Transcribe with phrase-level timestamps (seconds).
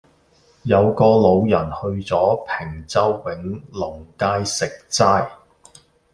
[0.63, 5.29] 有個老人去左坪洲永隆街食齋